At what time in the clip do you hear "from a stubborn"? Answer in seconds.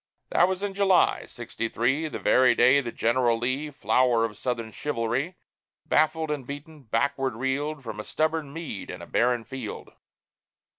7.83-8.51